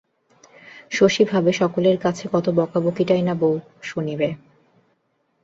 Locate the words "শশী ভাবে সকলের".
0.91-1.97